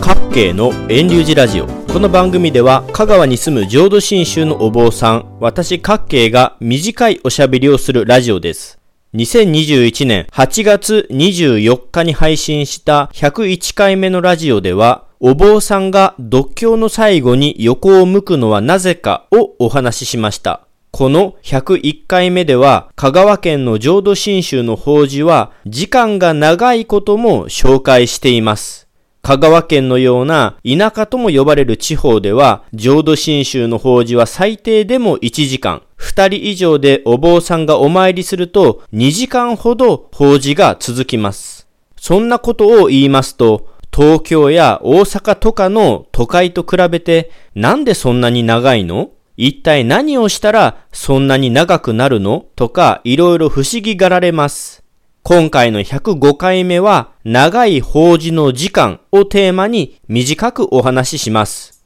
[0.00, 1.66] 各系の遠流寺ラジオ。
[1.66, 8.78] この番組では香川に住む浄土真宗のお坊さん私各系が短いおしゃべりをするラジオです。
[9.14, 20.68] 2021年8月24日に配信した101回目のラジオではお坊さんが独協の最後に横を向くのはなぜかをお話ししました。
[20.90, 28.87] この101回目では、香川県の浄土真宗の法事は、時間が長いことも紹介しています。
[29.28, 41.68] 香川県のような田舎とも呼ばれる地方では、浄土真宗の法事は最低でも1時間、2人以上でお坊さんがお参りすると2時間ほど法事が続きます。
[41.96, 49.10] そんなことを言いますと、東京や大阪とかの都会と比べてなんでそんなに長いの？
[49.36, 52.46] 一体何をしたらそんなに長くなるの？
[52.56, 54.84] とかいろいろ不思議がられます。
[55.22, 61.84] 今回の105回目は長い法事の時間をテーマに短くお話しします。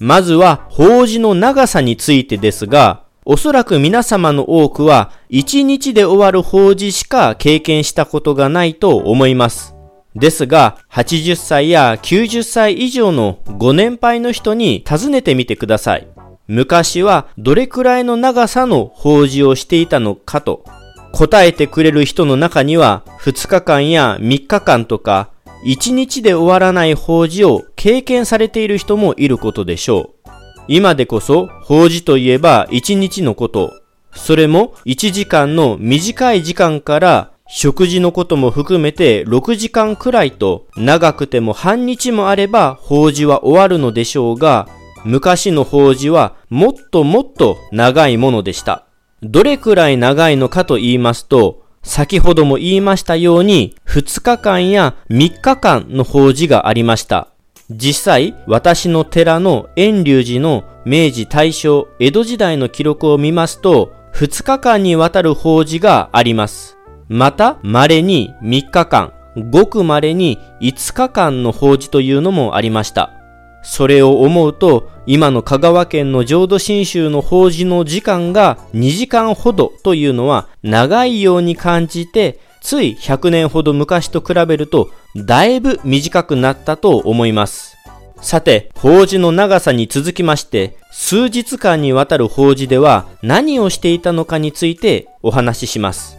[0.00, 9.74] まずは法事の長さについてですが、おそらく皆様の多くは1日で終わる法事しか経験したことがないと思います。
[10.14, 16.08] ですが、80歳や90歳以上のご年配の人に尋ねてみてください。
[16.48, 20.64] 昔はどれくらいの長さの法事をしていたのかと
[21.12, 25.30] 答えてくれる人の中には2日間や3日間とか
[25.64, 30.30] 1日で終わらない法事を経験されている人もいることでしょう。
[30.68, 33.72] 今でこそ法事といえば1日のこと。
[34.14, 44.68] それも1時間の短い時間から食事のことも含めて6時間くらいと長くても半日もあれば法事は終わるのでしょうが
[45.04, 48.86] 昔の法事はもっともっと長いものでした。
[49.22, 57.28] どれくらい長いのかと言いますと、先ほども言いましたように、2日間や3日間の法事がありました。
[57.70, 66.76] 実際、私の寺の遠隆寺の明治大正江戸時代の記録を見ますと、2日間にわたる法事があります。
[67.08, 69.12] また、稀に3日間、
[69.50, 73.21] ごく稀に5日間の法事というのもありました。
[73.62, 87.76] それを思うと、今の香川県の浄土真宗の法事の時間が2時間ほどというのは長いように感じて、つい100年ほど昔と比べると、だいぶ短くなったと思います。
[88.20, 96.16] さて、法事の長さに続きまして、数日間にわたる法事では何をしていたのかについてお話しします。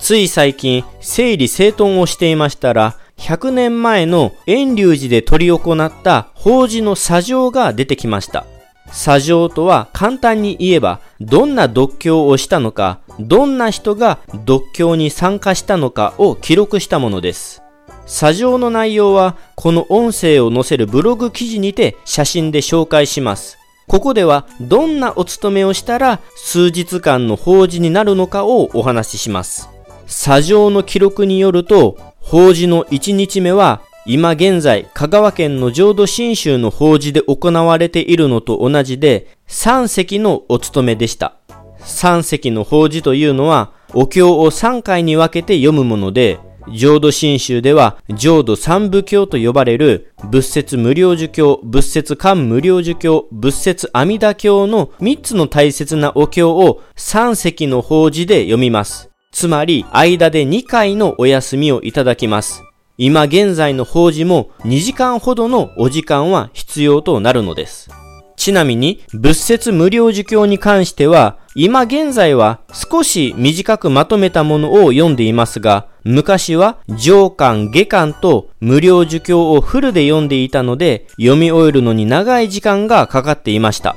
[0.00, 8.44] つい最近、整理整頓をしていましたら、100年前の遠隆寺で執り行った法事の作情が出てきました。
[8.92, 17.62] 作情とは簡単に言えば、どんな読経をしたのか、どんな人が読経に参加したのかを記録したものです。
[18.06, 23.56] 作情の内容は、この音声を載せるブログ記事にて写真で紹介します。
[23.86, 29.68] ここでは、どんなお勤めをしたら数日間の法事になるのかをお話しします。
[30.06, 41.36] 作情の記録によると、法事の1日目は、今現在、香川県の浄土真宗の法事で行われているのと同じで、3席のお務めでした。
[41.80, 46.40] 3席の法事というのは、お経を3回に分けて読むもので、
[46.72, 59.13] 浄土真宗では浄土三部経と呼ばれる仏説無料儒教、仏説漢無料儒教、仏説阿弥陀経の3つの大切なお経を3席の法事で読みます。
[59.34, 62.62] つまり間で2回のお休みをいただきます。
[62.96, 67.90] 今現在の法事も2時間ほどのお時間は必要となるのです。
[68.36, 83.96] ちなみに、仏説無料受教に関しては、今現在は少し短くまとめたものを読んでいますが、昔は上巻、下巻と無料受教をフルで読んでいたので、読み終えるのに長い時間がかかっていました。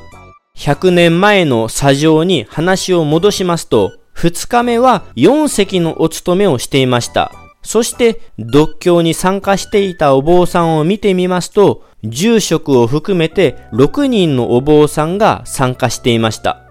[0.57, 7.31] 100年前の作情に話を戻しますと、2日目は4席のお勤めをしていました。
[7.61, 16.63] そして、独協に参加していたお坊さんを見てみますと、住職を含めて6人のお坊さんが参加していました。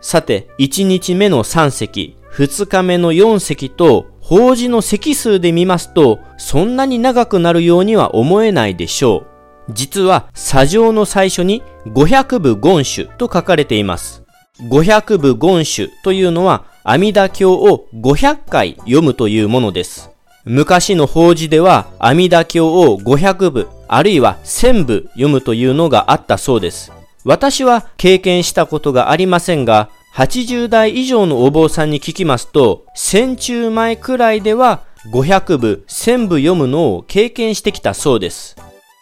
[0.00, 9.26] さて、1日目の3席、2日目の4席と、法事の席数で見ますと、そんなに長くなるようには思えないでしょ
[9.68, 9.72] う。
[9.72, 14.21] 実は、左上の最初に500部言種と書かれています。
[14.60, 20.10] 500部言種というのは阿弥陀経を500回読むというものです。
[20.44, 26.92] 昔の法事では阿弥陀経を500部、あるいは1000部読むというのがあったそうです。
[27.24, 34.82] 私は経験したことがありませんが、80代以上のお坊さんに聞きますと、戦中前くらいでは
[35.12, 38.56] 500部、1000部読むのを経験してきたそうです。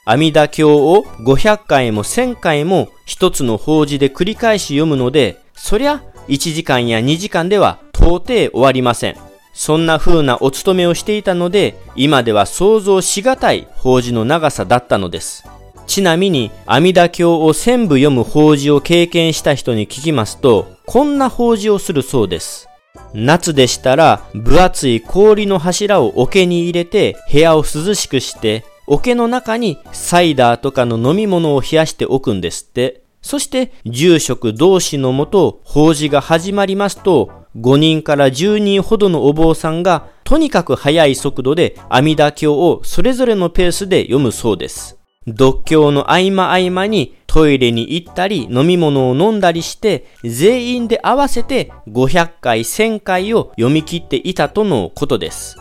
[0.04, 9.16] 阿弥陀経を500回も1000回も一つの法事で繰り返し読むので、そりゃ1時間や2時間では到底終わりません。
[9.52, 15.44] そんな風なお勤めをしていたので、今では想像しがたい法事の長さだったのです。
[15.86, 22.68] ちなみに、阿弥陀経を全部読む法事を経験した人に聞きますと、こんな法事をするそうです。
[23.12, 33.04] 夏でしたら、分厚い氷の柱を桶に入れて、部屋を涼しくして、桶の中にサイダーとかの飲み物を冷やしておくんですって。
[33.22, 44.98] そして、住職同士のもと、法事が始まりますと、5人から10人ほどのお坊さんが、とにかく速い速度で阿弥陀経をそれぞれのペースで読むそうです。
[45.28, 55.56] 読経の合間合間にトイレに行ったり飲み物を飲んだりして全員で合わせて500回1000回を読み切っていたとのことです。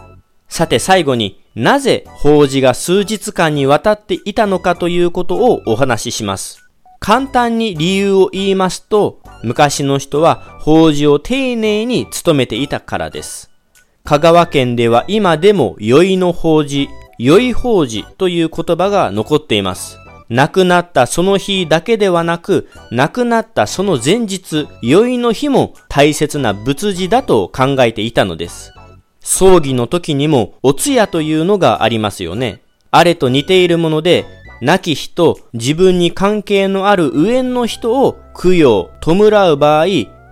[0.50, 6.66] さて最後になぜ法事が数日間にわたっていたのかということをお話しします。
[7.00, 13.50] 簡単に理由を言いますと昔の人は法事を丁寧に務めていたからです。
[14.04, 19.98] 香川県では今でも宵の法事良い法事という言葉が残っています。
[20.30, 28.72] 亡くなったその日だけではなく、亡くなったその前日、宵の日も大切な仏事だと考えていたのです。
[29.22, 32.62] 葬儀の時にもお通夜というのがありますよね。
[32.92, 34.26] あれと似ているもので、
[34.62, 39.86] 亡き人、自分に関係のある上の人を供養、弔う場合、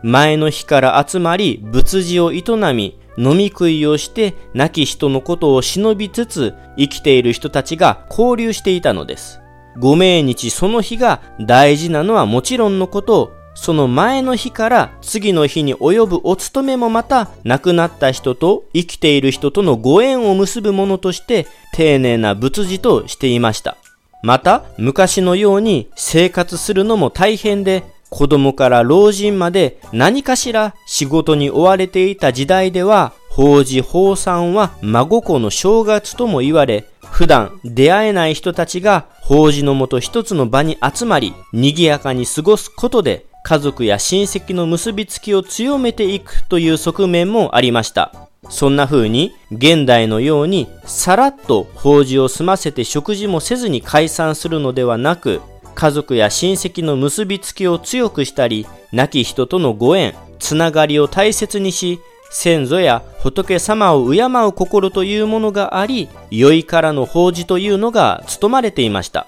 [0.04, 2.44] 前の日から集まり仏事を営
[2.74, 9.42] み、飲み食いをして亡き人のことを忍びつつ生きている人たちが交流していたのです。
[9.80, 23.76] ご命日その日が大事なのはもちろんのこと、その前の日から次の日に及ぶお勤めもまた亡くなった人と生きている人とのご縁を結ぶものとして丁寧な仏事としていました。
[24.22, 48.12] また昔のように生活するのも大変で子供から老人まで何かしら仕事に追われていた時代では、法事法産は孫子の正月とも言われ、普段出会えない人たちが法事のもと一つの場に集まり、賑やかに過ごすことで、家族や親戚の結びつきを強めていくという側面もありました。
[48.50, 55.40] そんな風に、現代のように、さらっと法事を済ませて食事もせずに解散するのではなく、
[55.76, 69.26] 家族や親戚の結びつきを強くしたり、亡き人とのご縁、つながりを大切にし、先祖や仏様を敬う心というものがあり、良いからの法事というのが務まれていました。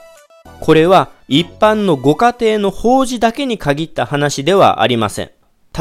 [0.60, 5.32] これは一般のご家庭の法事だけに限った話ではありません。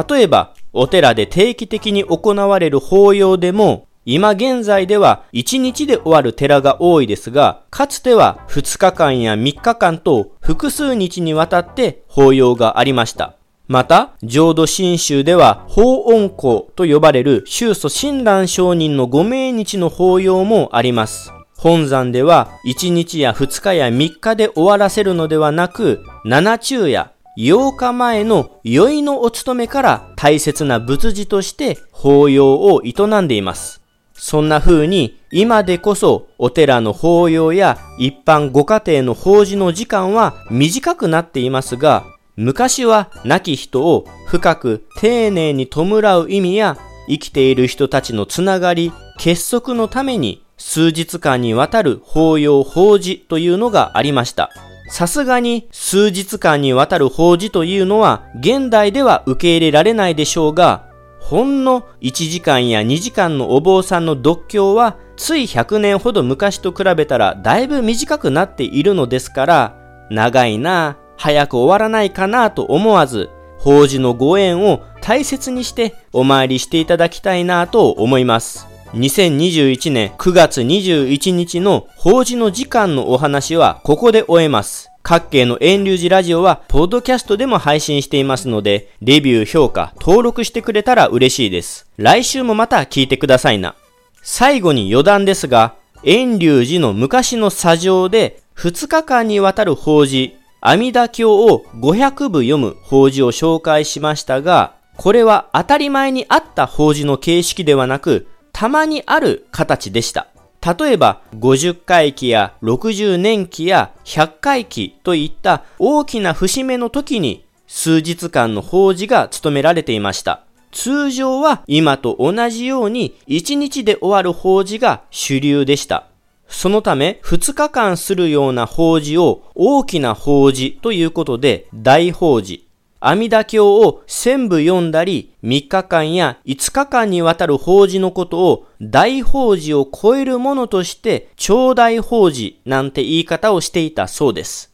[0.08, 13.34] 例えば、お寺で定期的に行われる法要でも、今現在では1日で終わる寺が多いですが、かつては2日間や3日間と複数日にわたって法要がありました。
[13.66, 21.30] また、浄土真宗では法音公と呼ばれる宗祖親鸞上人のご命日の法要もあります。
[21.58, 33.82] 本山では1日や2日や3日で終わらせるのではなく、七中や8日前の宵のお勤めから大切な仏事として法要を営んでいます。
[34.14, 42.04] そんな風に今でこそお寺の法要や一般ご家庭の法事の時間は短くなっていますが、
[42.36, 45.84] 昔は亡き人を深く丁寧に弔
[46.22, 54.50] う意味や生きている人たちのつながり、結束のために数日間にわたる法要法事というのがありました。
[54.90, 60.88] さすがに数日間にわたる法事というのは現代では受け入れられないでしょうが、
[61.20, 78.77] ほんの1時間や2時間のお坊さんの読経はつい100年ほど昔と比べたらだいぶ短くなっているのですから長いな早く終わらないかなと思わず法事のご縁を大切にしてお参りしていただきたいなと思います。
[78.94, 84.90] 2021年9月21日の法事の時間のお話はここで終えます。
[85.02, 91.86] 各系の遠流寺ラジオは、ポッドキャストでも配信していますので、レビュー、評価、登録してくれたら嬉しいです。
[91.96, 93.74] 来週もまた聞いてくださいな。
[94.22, 108.26] 最後に余談ですが、遠流寺の昔の砂上で、2日間にわたる法事、阿弥陀経を500部読む法事を紹介しましたが、これは当たり前にあった法事の形式ではなく、
[108.58, 110.26] たまにある形でした。
[110.66, 120.42] 例えば50回忌や60年期や100回忌といった大きな節目の時に数日間の法事が務められていました。
[120.72, 126.08] 通常は今と同じように1日で終わる法事が主流でした。
[126.48, 132.67] そのため、2日間するような法事を大きな法事ということで、大法事。
[133.00, 144.66] 阿弥陀経を全部読んだり、3日間や5日間にわたる法事のことを大法事を超えるものとして、超大法事なんて言い方をしていたそうです。